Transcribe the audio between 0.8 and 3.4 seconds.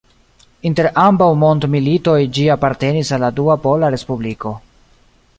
ambaŭ mondmilitoj ĝi apartenis al la